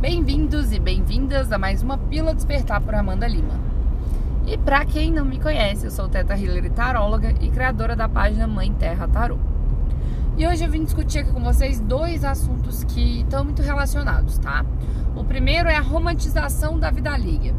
Bem-vindos 0.00 0.70
e 0.72 0.78
bem-vindas 0.78 1.50
a 1.50 1.58
mais 1.58 1.82
uma 1.82 1.98
Pílula 1.98 2.32
Despertar 2.32 2.80
por 2.80 2.94
Amanda 2.94 3.26
Lima. 3.26 3.58
E 4.46 4.56
para 4.56 4.84
quem 4.84 5.10
não 5.10 5.24
me 5.24 5.40
conhece, 5.40 5.86
eu 5.86 5.90
sou 5.90 6.08
Teta 6.08 6.36
Hiller 6.36 6.64
e 6.66 6.70
taróloga 6.70 7.34
e 7.40 7.50
criadora 7.50 7.96
da 7.96 8.08
página 8.08 8.46
Mãe 8.46 8.72
Terra 8.74 9.08
Tarô. 9.08 9.38
E 10.36 10.46
hoje 10.46 10.64
eu 10.64 10.70
vim 10.70 10.84
discutir 10.84 11.18
aqui 11.18 11.32
com 11.32 11.42
vocês 11.42 11.80
dois 11.80 12.24
assuntos 12.24 12.84
que 12.84 13.22
estão 13.22 13.42
muito 13.42 13.60
relacionados, 13.60 14.38
tá? 14.38 14.64
O 15.16 15.24
primeiro 15.24 15.68
é 15.68 15.74
a 15.74 15.80
romantização 15.80 16.78
da 16.78 16.92
vida 16.92 17.10
alheia. 17.10 17.52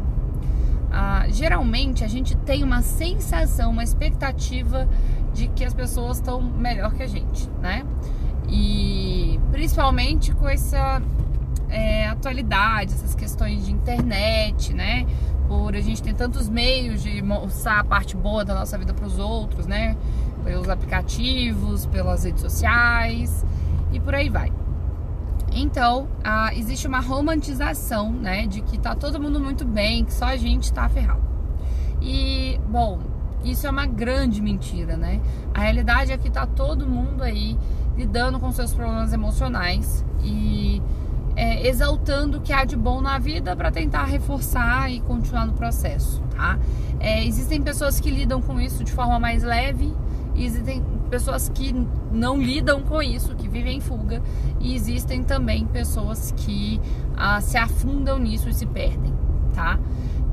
Ah, 0.90 1.26
geralmente 1.28 2.04
a 2.04 2.08
gente 2.08 2.34
tem 2.38 2.64
uma 2.64 2.80
sensação, 2.80 3.70
uma 3.70 3.84
expectativa 3.84 4.88
de 5.34 5.48
que 5.48 5.62
as 5.62 5.74
pessoas 5.74 6.16
estão 6.16 6.40
melhor 6.40 6.94
que 6.94 7.02
a 7.02 7.06
gente, 7.06 7.50
né? 7.60 7.84
E 8.48 9.38
principalmente 9.52 10.32
com 10.32 10.48
essa 10.48 11.02
atualidade, 12.20 12.92
essas 12.92 13.14
questões 13.14 13.64
de 13.64 13.72
internet, 13.72 14.72
né? 14.74 15.06
Por 15.48 15.74
a 15.74 15.80
gente 15.80 16.02
ter 16.02 16.14
tantos 16.14 16.48
meios 16.48 17.02
de 17.02 17.20
mostrar 17.22 17.80
a 17.80 17.84
parte 17.84 18.16
boa 18.16 18.44
da 18.44 18.54
nossa 18.54 18.78
vida 18.78 18.94
para 18.94 19.06
os 19.06 19.18
outros, 19.18 19.66
né? 19.66 19.96
Pelos 20.44 20.68
aplicativos, 20.68 21.86
pelas 21.86 22.24
redes 22.24 22.40
sociais 22.40 23.44
e 23.92 23.98
por 23.98 24.14
aí 24.14 24.28
vai. 24.28 24.52
Então, 25.52 26.08
ah, 26.22 26.54
existe 26.54 26.86
uma 26.86 27.00
romantização, 27.00 28.12
né? 28.12 28.46
De 28.46 28.60
que 28.60 28.78
tá 28.78 28.94
todo 28.94 29.20
mundo 29.20 29.40
muito 29.40 29.64
bem, 29.64 30.04
que 30.04 30.12
só 30.12 30.26
a 30.26 30.36
gente 30.36 30.72
tá 30.72 30.88
ferrado. 30.88 31.22
E, 32.00 32.60
bom, 32.68 33.00
isso 33.44 33.66
é 33.66 33.70
uma 33.70 33.86
grande 33.86 34.40
mentira, 34.40 34.96
né? 34.96 35.20
A 35.52 35.60
realidade 35.60 36.12
é 36.12 36.18
que 36.18 36.30
tá 36.30 36.46
todo 36.46 36.86
mundo 36.86 37.22
aí 37.22 37.58
lidando 37.96 38.38
com 38.38 38.52
seus 38.52 38.72
problemas 38.72 39.12
emocionais 39.12 40.04
e 40.22 40.80
é, 41.36 41.66
exaltando 41.66 42.38
o 42.38 42.40
que 42.40 42.52
há 42.52 42.64
de 42.64 42.76
bom 42.76 43.00
na 43.00 43.18
vida 43.18 43.54
para 43.56 43.70
tentar 43.70 44.04
reforçar 44.04 44.90
e 44.90 45.00
continuar 45.00 45.46
no 45.46 45.52
processo, 45.52 46.22
tá? 46.36 46.58
É, 46.98 47.24
existem 47.24 47.62
pessoas 47.62 47.98
que 47.98 48.10
lidam 48.10 48.42
com 48.42 48.60
isso 48.60 48.84
de 48.84 48.92
forma 48.92 49.18
mais 49.18 49.42
leve 49.42 49.94
existem 50.44 50.82
pessoas 51.10 51.48
que 51.48 51.74
não 52.12 52.40
lidam 52.40 52.82
com 52.82 53.02
isso, 53.02 53.34
que 53.34 53.48
vivem 53.48 53.78
em 53.78 53.80
fuga 53.80 54.22
e 54.60 54.74
existem 54.74 55.22
também 55.22 55.66
pessoas 55.66 56.32
que 56.36 56.80
ah, 57.16 57.40
se 57.40 57.56
afundam 57.56 58.18
nisso 58.18 58.48
e 58.48 58.54
se 58.54 58.66
perdem, 58.66 59.12
tá? 59.52 59.78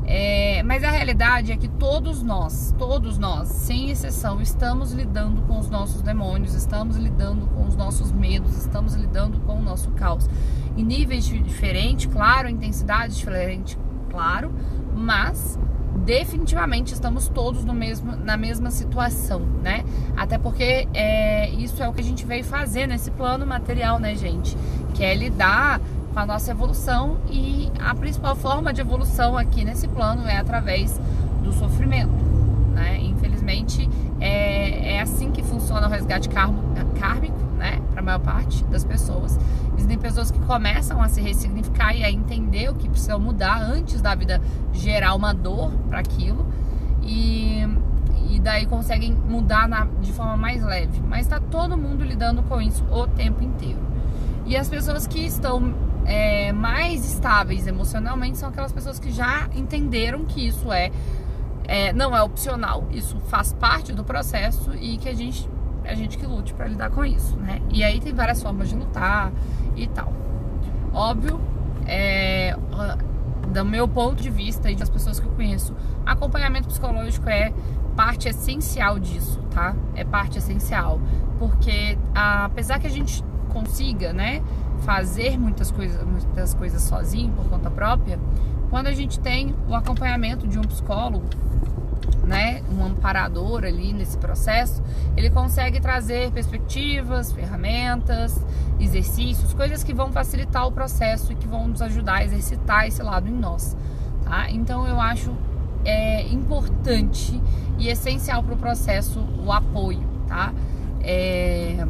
É, 0.09 0.63
mas 0.63 0.85
a 0.85 0.89
realidade 0.89 1.51
é 1.51 1.57
que 1.57 1.67
todos 1.67 2.23
nós, 2.23 2.73
todos 2.77 3.17
nós, 3.17 3.49
sem 3.49 3.89
exceção, 3.89 4.39
estamos 4.39 4.93
lidando 4.93 5.41
com 5.41 5.59
os 5.59 5.69
nossos 5.69 6.01
demônios, 6.01 6.53
estamos 6.53 6.95
lidando 6.95 7.45
com 7.47 7.67
os 7.67 7.75
nossos 7.75 8.13
medos, 8.13 8.55
estamos 8.57 8.95
lidando 8.95 9.37
com 9.41 9.57
o 9.57 9.61
nosso 9.61 9.91
caos. 9.91 10.29
Em 10.77 10.83
níveis 10.83 11.25
diferentes, 11.25 12.05
claro, 12.05 12.47
intensidade 12.47 13.15
diferente, 13.15 13.77
claro, 14.09 14.51
mas 14.95 15.59
definitivamente 16.05 16.93
estamos 16.93 17.27
todos 17.27 17.65
no 17.65 17.73
mesmo, 17.73 18.15
na 18.15 18.37
mesma 18.37 18.71
situação, 18.71 19.41
né? 19.61 19.83
Até 20.15 20.37
porque 20.37 20.87
é, 20.93 21.49
isso 21.49 21.81
é 21.81 21.89
o 21.89 21.93
que 21.93 22.01
a 22.01 22.03
gente 22.03 22.25
veio 22.25 22.43
fazer 22.43 22.87
nesse 22.87 23.11
plano 23.11 23.45
material, 23.45 23.99
né, 23.99 24.15
gente? 24.15 24.55
Que 24.93 25.03
é 25.03 25.13
lidar 25.13 25.81
com 26.13 26.19
a 26.19 26.25
nossa 26.25 26.51
evolução 26.51 27.17
e 27.29 27.71
a 27.79 27.93
principal 27.93 28.35
forma 28.35 28.71
de 28.71 28.81
evolução 28.81 29.37
aqui 29.37 29.65
nesse 29.65 29.87
plano 29.87 30.27
é 30.27 30.37
através 30.37 30.99
do 31.43 31.51
sofrimento. 31.53 32.25
Né? 32.73 32.99
Infelizmente 33.01 33.89
é, 34.19 34.93
é 34.93 35.01
assim 35.01 35.31
que 35.31 35.43
funciona 35.43 35.87
o 35.87 35.89
resgate 35.89 36.29
kármico, 36.29 37.39
né? 37.57 37.81
Para 37.91 38.01
a 38.01 38.03
maior 38.03 38.19
parte 38.19 38.63
das 38.65 38.83
pessoas. 38.83 39.37
Existem 39.77 39.97
pessoas 39.97 40.31
que 40.31 40.39
começam 40.39 41.01
a 41.01 41.07
se 41.07 41.21
ressignificar 41.21 41.95
e 41.95 42.03
a 42.03 42.11
entender 42.11 42.69
o 42.69 42.75
que 42.75 42.89
precisam 42.89 43.19
mudar 43.19 43.61
antes 43.61 44.01
da 44.01 44.15
vida 44.15 44.41
gerar 44.73 45.13
uma 45.13 45.33
dor 45.33 45.71
para 45.87 45.99
aquilo 45.99 46.45
e, 47.03 47.63
e 48.29 48.39
daí 48.39 48.65
conseguem 48.65 49.13
mudar 49.13 49.67
na, 49.67 49.87
de 50.01 50.11
forma 50.11 50.35
mais 50.35 50.63
leve. 50.63 50.99
Mas 51.07 51.21
está 51.21 51.39
todo 51.39 51.77
mundo 51.77 52.03
lidando 52.03 52.41
com 52.43 52.59
isso 52.59 52.83
o 52.91 53.07
tempo 53.07 53.43
inteiro. 53.43 53.79
E 54.45 54.57
as 54.57 54.67
pessoas 54.67 55.05
que 55.05 55.19
estão 55.19 55.73
é, 56.05 56.51
mais 56.51 57.05
estáveis 57.05 57.67
emocionalmente 57.67 58.37
são 58.37 58.49
aquelas 58.49 58.71
pessoas 58.71 58.97
que 58.97 59.11
já 59.11 59.49
entenderam 59.53 60.25
que 60.25 60.47
isso 60.47 60.71
é, 60.71 60.89
é 61.65 61.91
não 61.93 62.15
é 62.15 62.23
opcional, 62.23 62.87
isso 62.91 63.17
faz 63.27 63.51
parte 63.53 63.91
do 63.91 64.03
processo 64.03 64.73
e 64.75 64.97
que 64.97 65.09
a 65.09 65.13
gente 65.13 65.47
a 65.83 65.95
gente 65.95 66.17
que 66.17 66.25
lute 66.25 66.53
para 66.53 66.67
lidar 66.67 66.89
com 66.89 67.05
isso, 67.05 67.37
né? 67.37 67.61
E 67.71 67.81
aí 67.83 68.01
tem 68.01 68.13
várias 68.13 68.41
formas 68.41 68.67
de 68.69 68.75
lutar 68.75 69.31
e 69.77 69.87
tal. 69.87 70.11
Óbvio, 70.93 71.39
é, 71.85 72.55
do 73.53 73.63
meu 73.63 73.87
ponto 73.87 74.21
de 74.21 74.29
vista 74.29 74.69
e 74.69 74.75
das 74.75 74.89
pessoas 74.89 75.19
que 75.19 75.25
eu 75.25 75.31
conheço, 75.31 75.73
acompanhamento 76.05 76.67
psicológico 76.67 77.29
é 77.29 77.53
parte 77.95 78.27
essencial 78.27 78.99
disso, 78.99 79.39
tá? 79.51 79.75
É 79.95 80.03
parte 80.03 80.37
essencial, 80.37 80.99
porque 81.39 81.97
apesar 82.13 82.79
que 82.79 82.87
a 82.87 82.91
gente 82.91 83.23
consiga, 83.49 84.13
né, 84.13 84.43
fazer 84.79 85.37
muitas 85.37 85.71
coisas, 85.71 86.03
muitas 86.03 86.53
coisas 86.53 86.81
sozinho 86.81 87.31
por 87.33 87.45
conta 87.45 87.71
própria, 87.71 88.19
quando 88.69 88.87
a 88.87 88.93
gente 88.93 89.19
tem 89.19 89.55
o 89.67 89.73
acompanhamento 89.73 90.47
de 90.47 90.59
um 90.59 90.63
psicólogo, 90.63 91.25
né, 92.27 92.61
um 92.69 92.83
amparador 92.83 93.63
ali 93.63 93.93
nesse 93.93 94.17
processo, 94.17 94.83
ele 95.15 95.29
consegue 95.29 95.79
trazer 95.79 96.29
perspectivas, 96.31 97.31
ferramentas, 97.31 98.37
exercícios, 98.79 99.53
coisas 99.53 99.81
que 99.81 99.93
vão 99.93 100.11
facilitar 100.11 100.67
o 100.67 100.71
processo 100.71 101.31
e 101.31 101.35
que 101.35 101.47
vão 101.47 101.69
nos 101.69 101.81
ajudar 101.81 102.15
a 102.15 102.25
exercitar 102.25 102.85
esse 102.85 103.01
lado 103.01 103.29
em 103.29 103.33
nós, 103.33 103.77
tá? 104.25 104.51
Então 104.51 104.85
eu 104.85 104.99
acho 104.99 105.33
é, 105.85 106.27
importante 106.27 107.41
e 107.79 107.87
essencial 107.87 108.43
para 108.43 108.53
o 108.53 108.57
processo 108.57 109.25
o 109.43 109.51
apoio, 109.51 110.03
tá? 110.27 110.53
É, 111.01 111.87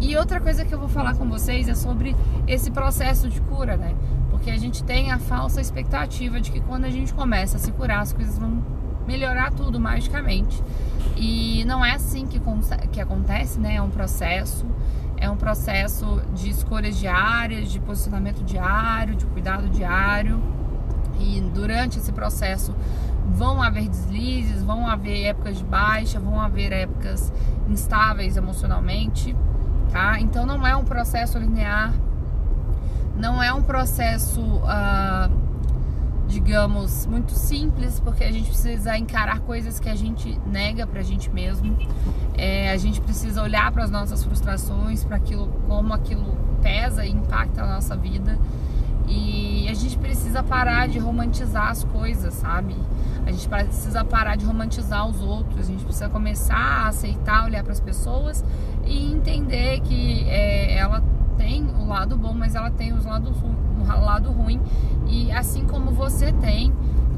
e 0.00 0.16
outra 0.16 0.40
coisa 0.40 0.64
que 0.64 0.72
eu 0.72 0.78
vou 0.78 0.88
falar 0.88 1.14
com 1.14 1.28
vocês 1.28 1.68
é 1.68 1.74
sobre 1.74 2.16
esse 2.46 2.70
processo 2.70 3.28
de 3.28 3.40
cura, 3.42 3.76
né? 3.76 3.94
Porque 4.38 4.50
a 4.50 4.56
gente 4.56 4.84
tem 4.84 5.10
a 5.10 5.18
falsa 5.18 5.60
expectativa 5.60 6.40
de 6.40 6.50
que 6.50 6.60
quando 6.60 6.84
a 6.84 6.90
gente 6.90 7.12
começa 7.12 7.56
a 7.56 7.60
se 7.60 7.72
curar, 7.72 8.00
as 8.00 8.12
coisas 8.12 8.38
vão 8.38 8.64
melhorar 9.06 9.52
tudo 9.52 9.80
magicamente. 9.80 10.62
E 11.16 11.64
não 11.64 11.84
é 11.84 11.94
assim 11.94 12.26
que, 12.26 12.40
que 12.92 13.00
acontece, 13.00 13.58
né? 13.58 13.74
É 13.74 13.82
um 13.82 13.90
processo, 13.90 14.64
é 15.16 15.28
um 15.28 15.36
processo 15.36 16.22
de 16.34 16.50
escolhas 16.50 16.96
diárias, 16.96 17.70
de 17.70 17.80
posicionamento 17.80 18.44
diário, 18.44 19.16
de 19.16 19.26
cuidado 19.26 19.68
diário. 19.68 20.40
E 21.18 21.40
durante 21.52 21.98
esse 21.98 22.12
processo 22.12 22.74
vão 23.26 23.60
haver 23.60 23.88
deslizes, 23.88 24.62
vão 24.62 24.86
haver 24.86 25.24
épocas 25.24 25.58
de 25.58 25.64
baixa, 25.64 26.20
vão 26.20 26.40
haver 26.40 26.72
épocas 26.72 27.32
instáveis 27.68 28.36
emocionalmente 28.36 29.34
tá? 29.88 30.20
Então 30.20 30.46
não 30.46 30.66
é 30.66 30.76
um 30.76 30.84
processo 30.84 31.38
linear, 31.38 31.92
não 33.18 33.42
é 33.42 33.52
um 33.52 33.62
processo, 33.62 34.40
ah, 34.64 35.28
digamos, 36.28 37.04
muito 37.06 37.32
simples, 37.32 37.98
porque 38.00 38.22
a 38.22 38.30
gente 38.30 38.48
precisa 38.48 38.96
encarar 38.96 39.40
coisas 39.40 39.80
que 39.80 39.88
a 39.88 39.94
gente 39.94 40.40
nega 40.46 40.86
pra 40.86 41.02
gente 41.02 41.28
mesmo. 41.30 41.76
É, 42.36 42.70
a 42.70 42.76
gente 42.76 43.00
precisa 43.00 43.42
olhar 43.42 43.72
para 43.72 43.82
as 43.82 43.90
nossas 43.90 44.22
frustrações, 44.22 45.04
para 45.04 45.16
aquilo, 45.16 45.48
como 45.66 45.92
aquilo 45.92 46.36
pesa 46.62 47.04
e 47.04 47.10
impacta 47.10 47.62
a 47.62 47.66
nossa 47.66 47.96
vida. 47.96 48.38
E 49.08 49.66
a 49.68 49.74
gente 49.74 49.98
precisa 49.98 50.42
parar 50.42 50.86
de 50.86 50.98
romantizar 50.98 51.70
as 51.70 51.82
coisas, 51.82 52.34
sabe? 52.34 52.76
A 53.26 53.32
gente 53.32 53.48
precisa 53.48 54.04
parar 54.04 54.36
de 54.36 54.44
romantizar 54.44 55.08
os 55.08 55.20
outros. 55.20 55.60
A 55.60 55.64
gente 55.64 55.82
precisa 55.82 56.08
começar 56.08 56.54
a 56.54 56.88
aceitar, 56.88 57.46
olhar 57.46 57.64
para 57.64 57.72
as 57.72 57.80
pessoas 57.80 58.44
e 58.86 59.10
entender 59.10 59.80
que 59.80 60.24
é, 60.28 60.76
ela 60.76 61.02
tem 61.38 61.66
lado 61.88 62.16
bom, 62.16 62.34
mas 62.34 62.54
ela 62.54 62.70
tem 62.70 62.92
os 62.92 63.04
lados, 63.04 63.36
o 63.42 64.04
lado 64.04 64.30
ruim. 64.30 64.60
E 65.06 65.32
assim 65.32 65.64
como 65.64 65.90
você 65.90 66.32
tem, 66.32 66.72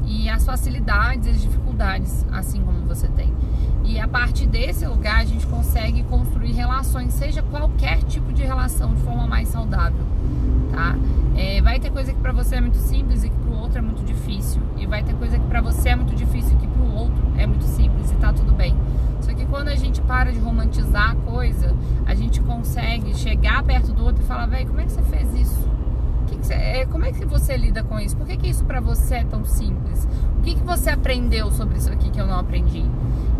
e 0.05 0.29
as 0.29 0.45
facilidades 0.45 1.27
e 1.27 1.29
as 1.31 1.41
dificuldades, 1.41 2.25
assim 2.31 2.61
como 2.61 2.85
você 2.85 3.07
tem. 3.09 3.33
E 3.83 3.99
a 3.99 4.07
partir 4.07 4.47
desse 4.47 4.85
lugar 4.85 5.21
a 5.21 5.25
gente 5.25 5.45
consegue 5.47 6.03
construir 6.03 6.51
relações, 6.51 7.13
seja 7.13 7.41
qualquer 7.41 8.03
tipo 8.03 8.31
de 8.31 8.43
relação, 8.43 8.93
de 8.93 9.01
forma 9.01 9.27
mais 9.27 9.47
saudável, 9.49 10.05
tá? 10.71 10.95
É, 11.35 11.61
vai 11.61 11.79
ter 11.79 11.89
coisa 11.89 12.13
que 12.13 12.19
para 12.19 12.31
você 12.31 12.55
é 12.55 12.61
muito 12.61 12.77
simples 12.77 13.23
e 13.23 13.29
que 13.29 13.35
para 13.35 13.51
o 13.51 13.59
outro 13.59 13.79
é 13.79 13.81
muito 13.81 14.03
difícil, 14.03 14.61
e 14.77 14.85
vai 14.85 15.03
ter 15.03 15.13
coisa 15.15 15.39
que 15.39 15.45
para 15.47 15.61
você 15.61 15.89
é 15.89 15.95
muito 15.95 16.15
difícil 16.15 16.55
e 16.57 16.61
que 16.61 16.67
para 16.67 16.81
o 16.81 16.93
outro 16.93 17.21
é 17.37 17.47
muito 17.47 17.65
simples 17.65 18.11
e 18.11 18.15
tá 18.15 18.31
tudo 18.31 18.53
bem. 18.53 18.75
Só 19.21 19.33
que 19.33 19.45
quando 19.45 19.69
a 19.69 19.75
gente 19.75 20.01
para 20.01 20.31
de 20.31 20.39
romantizar 20.39 21.11
a 21.11 21.15
coisa, 21.15 21.75
a 22.05 22.10
gente 22.31 22.41
consegue 22.41 23.13
chegar 23.13 23.61
perto 23.63 23.91
do 23.91 24.05
outro 24.05 24.23
e 24.23 24.25
falar, 24.25 24.45
velho, 24.45 24.67
como 24.67 24.79
é 24.79 24.85
que 24.85 24.91
você 24.93 25.01
fez 25.01 25.33
isso? 25.33 25.69
Que 26.27 26.37
que 26.37 26.45
você, 26.45 26.53
é, 26.53 26.85
como 26.85 27.03
é 27.03 27.11
que 27.11 27.25
você 27.25 27.57
lida 27.57 27.83
com 27.83 27.99
isso? 27.99 28.15
Por 28.15 28.25
que, 28.25 28.37
que 28.37 28.47
isso 28.47 28.63
para 28.63 28.79
você 28.79 29.15
é 29.15 29.23
tão 29.25 29.43
simples? 29.43 30.07
O 30.37 30.41
que, 30.41 30.55
que 30.55 30.63
você 30.63 30.89
aprendeu 30.89 31.51
sobre 31.51 31.77
isso 31.77 31.91
aqui 31.91 32.09
que 32.09 32.21
eu 32.21 32.25
não 32.25 32.39
aprendi? 32.39 32.85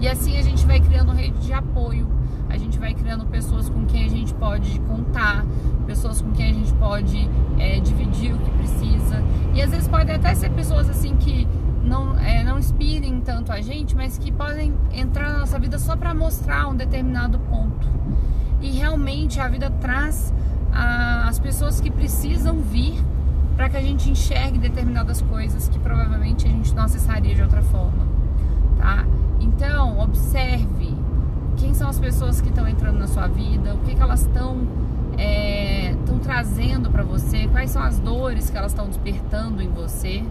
E 0.01 0.09
assim 0.09 0.37
a 0.37 0.41
gente 0.41 0.65
vai 0.65 0.81
criando 0.81 1.13
rede 1.13 1.39
de 1.39 1.53
apoio, 1.53 2.05
a 2.49 2.57
gente 2.57 2.77
vai 2.77 2.93
criando 2.93 3.25
pessoas 3.27 3.69
com 3.69 3.85
quem 3.85 4.03
a 4.05 4.09
gente 4.09 4.33
pode 4.33 4.77
contar, 4.81 5.45
pessoas 5.87 6.21
com 6.21 6.31
quem 6.31 6.49
a 6.49 6.53
gente 6.53 6.73
pode 6.73 7.29
é, 7.57 7.79
dividir 7.79 8.35
E 9.53 9.61
às 9.61 9.71
vezes 9.71 9.87
podem 9.87 10.15
até 10.15 10.35
ser 10.35 10.49
pessoas 10.51 10.89
assim 10.89 11.15
que 11.15 11.47
não, 11.81 12.17
é, 12.19 12.43
não 12.43 12.59
inspirem 12.59 13.21
tanto 13.21 13.53
a 13.53 13.61
gente, 13.61 13.95
mas 13.95 14.17
que 14.17 14.31
podem 14.31 14.73
entrar 14.91 15.31
na 15.31 15.39
nossa 15.39 15.57
vida 15.57 15.79
só 15.79 15.95
para 15.95 16.13
mostrar 16.13 16.67
um 16.67 16.75
determinado 16.75 17.39
ponto. 17.39 17.87
E 18.61 18.69
realmente 18.71 19.39
a 19.39 19.47
vida 19.47 19.69
traz 19.81 20.33
a, 20.71 21.27
as 21.27 21.39
pessoas 21.39 21.81
que 21.81 21.89
precisam 21.89 22.59
vir 22.59 23.03
para 23.55 23.69
que 23.69 23.77
a 23.77 23.81
gente 23.81 24.09
enxergue 24.09 24.57
determinadas 24.57 25.21
coisas 25.21 25.67
que 25.67 25.79
provavelmente 25.79 26.47
a 26.47 26.49
gente 26.49 26.73
não 26.73 26.83
acessaria 26.83 27.35
de 27.35 27.41
outra 27.41 27.61
forma, 27.61 28.07
tá? 28.77 29.05
Então, 29.39 29.99
observe 29.99 30.95
quem 31.57 31.73
são 31.73 31.89
as 31.89 31.99
pessoas 31.99 32.41
que 32.41 32.49
estão 32.49 32.67
entrando 32.67 32.97
na 32.97 33.07
sua 33.07 33.27
vida, 33.27 33.75
o 33.75 33.79
que, 33.79 33.95
que 33.95 34.01
elas 34.01 34.21
estão 34.21 34.57
é, 35.17 35.95
trazendo 36.21 36.89
para 36.89 37.03
você, 37.03 37.47
quais 37.47 37.71
são 37.71 37.83
as 37.83 37.99
dores 37.99 38.49
que 38.49 38.57
elas 38.57 38.71
estão 38.71 38.87
despertando 38.87 39.61
em 39.61 39.69
você, 39.69 40.23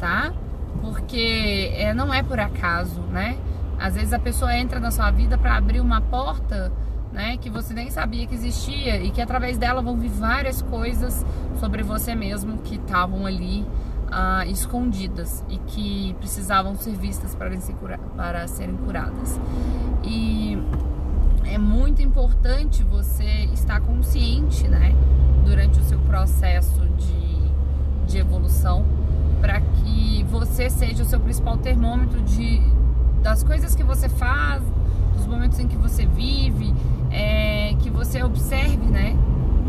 tá? 0.00 0.32
Porque 0.80 1.72
é, 1.76 1.94
não 1.94 2.12
é 2.12 2.22
por 2.22 2.40
acaso, 2.40 3.00
né? 3.02 3.38
Às 3.78 3.94
vezes 3.94 4.12
a 4.12 4.18
pessoa 4.18 4.56
entra 4.56 4.80
na 4.80 4.90
sua 4.90 5.10
vida 5.10 5.38
para 5.38 5.56
abrir 5.56 5.80
uma 5.80 6.00
porta, 6.00 6.72
né, 7.12 7.36
que 7.36 7.50
você 7.50 7.74
nem 7.74 7.90
sabia 7.90 8.26
que 8.26 8.34
existia 8.34 9.02
e 9.02 9.10
que 9.10 9.20
através 9.20 9.58
dela 9.58 9.82
vão 9.82 9.96
vir 9.96 10.08
várias 10.08 10.62
coisas 10.62 11.24
sobre 11.60 11.82
você 11.82 12.14
mesmo 12.14 12.58
que 12.58 12.76
estavam 12.76 13.26
ali 13.26 13.66
ah, 14.10 14.44
escondidas 14.46 15.44
e 15.48 15.58
que 15.58 16.14
precisavam 16.18 16.74
ser 16.74 16.94
vistas 16.94 17.34
para, 17.34 17.50
para 18.16 18.46
serem 18.46 18.76
curadas. 18.76 19.38
E 20.04 20.58
é 21.44 21.58
muito 21.58 22.02
importante 22.02 22.82
você 22.82 23.48
estar 23.52 23.80
consciente, 23.80 24.66
né, 24.68 24.94
durante 25.44 25.78
o 25.80 25.82
seu 25.84 25.98
processo 26.00 26.80
de, 26.96 27.50
de 28.06 28.18
evolução, 28.18 28.84
para 29.40 29.60
que 29.60 30.24
você 30.30 30.70
seja 30.70 31.02
o 31.02 31.06
seu 31.06 31.20
principal 31.20 31.58
termômetro 31.58 32.22
de, 32.22 32.60
das 33.22 33.42
coisas 33.42 33.74
que 33.74 33.82
você 33.82 34.08
faz, 34.08 34.62
dos 35.16 35.26
momentos 35.26 35.58
em 35.58 35.66
que 35.66 35.76
você 35.76 36.06
vive, 36.06 36.72
é, 37.12 37.74
que 37.80 37.90
você 37.90 38.22
observe, 38.22 38.86
né, 38.86 39.16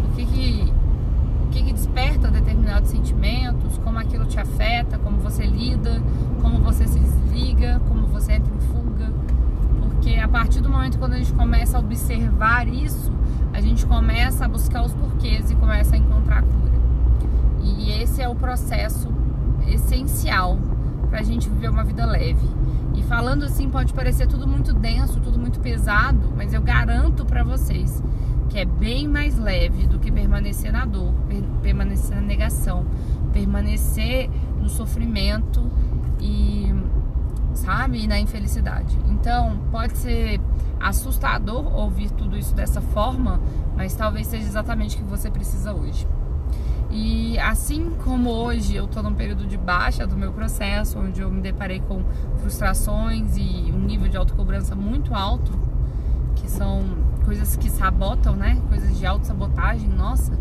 o 0.06 0.16
que 0.16 0.26
que, 0.26 0.74
o 1.44 1.48
que 1.50 1.64
que 1.64 1.74
desperta 1.74 2.30
determinados 2.30 2.90
sentimentos, 2.90 3.78
como 3.80 4.00
aquilo 4.00 4.26
te 4.26 4.40
afeta, 4.40 4.98
como 4.98 5.18
você 5.18 5.46
lida, 5.46 6.02
como 6.42 6.60
você 6.60 6.88
se 6.88 7.00
desliga, 7.00 7.82
como 7.88 8.08
você 8.08 8.34
entra 8.34 8.54
em 8.54 8.60
fuga 8.60 9.14
porque 10.04 10.20
a 10.20 10.28
partir 10.28 10.60
do 10.60 10.70
momento 10.70 11.00
quando 11.00 11.14
a 11.14 11.18
gente 11.18 11.32
começa 11.32 11.78
a 11.78 11.80
observar 11.80 12.68
isso, 12.68 13.10
a 13.54 13.62
gente 13.62 13.86
começa 13.86 14.44
a 14.44 14.50
buscar 14.50 14.84
os 14.84 14.94
porquês 14.94 15.50
e 15.50 15.56
começa 15.56 15.96
a 15.96 15.98
encontrar 15.98 16.40
a 16.40 16.42
cura. 16.42 16.74
E 17.64 17.90
esse 18.02 18.22
é 18.22 18.28
o 18.28 18.36
processo 18.36 19.08
essencial 19.66 20.60
para 21.10 21.20
a 21.20 21.24
gente 21.24 21.48
viver 21.48 21.70
uma 21.70 21.86
vida 21.86 22.06
leve. 22.06 22.46
Falando 23.08 23.44
assim, 23.44 23.70
pode 23.70 23.94
parecer 23.94 24.28
tudo 24.28 24.48
muito 24.48 24.74
denso, 24.74 25.20
tudo 25.20 25.38
muito 25.38 25.60
pesado, 25.60 26.34
mas 26.36 26.54
eu 26.54 26.62
garanto 26.62 27.26
para 27.26 27.44
vocês 27.44 28.02
que 28.50 28.60
é 28.60 28.66
bem 28.66 29.08
mais 29.08 29.38
leve 29.38 29.88
do 29.88 29.98
que 29.98 30.12
permanecer 30.12 30.72
na 30.72 30.86
dor, 30.86 31.12
permanecer 31.62 32.16
na 32.16 32.22
negação, 32.22 32.86
permanecer 33.32 34.30
no 34.60 34.70
sofrimento 34.70 35.72
e 36.20 36.72
sabe? 37.56 38.04
E 38.04 38.08
na 38.08 38.20
infelicidade. 38.20 38.98
Então, 39.10 39.58
pode 39.72 39.98
ser 39.98 40.40
assustador 40.80 41.74
ouvir 41.76 42.12
tudo 42.12 42.38
isso 42.38 42.54
dessa 42.54 42.82
forma, 42.82 43.40
mas 43.76 43.96
talvez 43.96 44.28
seja 44.28 44.46
exatamente 44.46 44.96
o 44.96 45.00
que 45.00 45.06
você 45.06 45.32
precisa 45.32 45.74
hoje. 45.74 46.08
E 46.96 47.40
assim 47.40 47.90
como 48.04 48.30
hoje 48.30 48.76
eu 48.76 48.86
estou 48.86 49.02
num 49.02 49.16
período 49.16 49.48
de 49.48 49.58
baixa 49.58 50.06
do 50.06 50.16
meu 50.16 50.32
processo, 50.32 51.00
onde 51.00 51.22
eu 51.22 51.32
me 51.32 51.42
deparei 51.42 51.80
com 51.80 52.04
frustrações 52.38 53.36
e 53.36 53.74
um 53.74 53.80
nível 53.80 54.08
de 54.08 54.16
autocobrança 54.16 54.76
muito 54.76 55.16
alto, 55.16 55.52
que 56.36 56.48
são 56.48 56.84
coisas 57.26 57.56
que 57.56 57.68
sabotam, 57.68 58.36
né? 58.36 58.62
Coisas 58.70 58.96
de 58.96 59.08
autossabotagem, 59.08 59.90
nossa, 59.90 60.38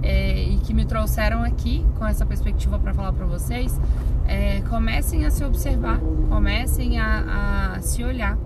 é, 0.00 0.44
e 0.44 0.58
que 0.58 0.72
me 0.72 0.84
trouxeram 0.84 1.42
aqui 1.42 1.84
com 1.98 2.06
essa 2.06 2.24
perspectiva 2.24 2.78
para 2.78 2.94
falar 2.94 3.12
para 3.12 3.26
vocês, 3.26 3.80
é, 4.28 4.60
comecem 4.70 5.26
a 5.26 5.30
se 5.32 5.44
observar, 5.44 5.98
comecem 6.28 7.00
a, 7.00 7.74
a 7.74 7.80
se 7.80 8.04
olhar 8.04 8.38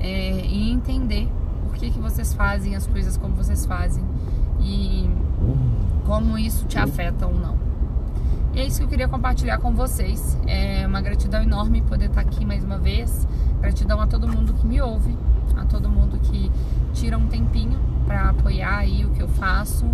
é, 0.00 0.46
e 0.46 0.72
entender 0.72 1.28
por 1.62 1.76
que, 1.76 1.92
que 1.92 2.00
vocês 2.00 2.34
fazem 2.34 2.74
as 2.74 2.88
coisas 2.88 3.16
como 3.16 3.36
vocês 3.36 3.64
fazem 3.64 4.04
e 4.60 5.08
como 6.12 6.36
isso 6.36 6.66
te 6.66 6.78
afeta 6.78 7.26
ou 7.26 7.34
não. 7.34 7.56
E 8.52 8.60
é 8.60 8.66
isso 8.66 8.80
que 8.80 8.84
eu 8.84 8.88
queria 8.88 9.08
compartilhar 9.08 9.56
com 9.56 9.72
vocês. 9.72 10.36
É 10.46 10.86
uma 10.86 11.00
gratidão 11.00 11.42
enorme 11.42 11.80
poder 11.80 12.10
estar 12.10 12.20
aqui 12.20 12.44
mais 12.44 12.62
uma 12.62 12.76
vez. 12.76 13.26
Gratidão 13.62 13.98
a 13.98 14.06
todo 14.06 14.28
mundo 14.28 14.52
que 14.52 14.66
me 14.66 14.78
ouve, 14.78 15.16
a 15.56 15.64
todo 15.64 15.88
mundo 15.88 16.18
que 16.18 16.52
tira 16.92 17.16
um 17.16 17.28
tempinho 17.28 17.80
para 18.06 18.28
apoiar 18.28 18.76
aí 18.76 19.06
o 19.06 19.10
que 19.12 19.22
eu 19.22 19.28
faço, 19.28 19.86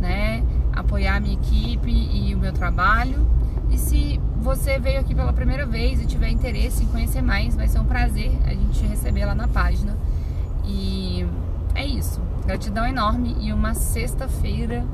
né? 0.00 0.42
Apoiar 0.72 1.18
a 1.18 1.20
minha 1.20 1.34
equipe 1.34 1.88
e 1.88 2.34
o 2.34 2.38
meu 2.38 2.52
trabalho. 2.52 3.24
E 3.70 3.78
se 3.78 4.20
você 4.42 4.76
veio 4.76 4.98
aqui 4.98 5.14
pela 5.14 5.32
primeira 5.32 5.64
vez 5.66 6.02
e 6.02 6.04
tiver 6.04 6.30
interesse 6.30 6.82
em 6.82 6.88
conhecer 6.88 7.22
mais, 7.22 7.54
vai 7.54 7.68
ser 7.68 7.78
um 7.78 7.84
prazer 7.84 8.36
a 8.44 8.50
gente 8.50 8.84
receber 8.88 9.24
lá 9.24 9.36
na 9.36 9.46
página. 9.46 9.96
E 10.64 11.24
é 11.76 11.86
isso. 11.86 12.20
Gratidão 12.44 12.84
enorme 12.84 13.36
e 13.38 13.52
uma 13.52 13.72
sexta-feira 13.74 14.84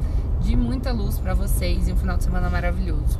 de 0.46 0.54
muita 0.54 0.92
luz 0.92 1.18
para 1.18 1.34
vocês 1.34 1.88
e 1.88 1.92
um 1.92 1.96
final 1.96 2.16
de 2.16 2.22
semana 2.22 2.48
maravilhoso. 2.48 3.18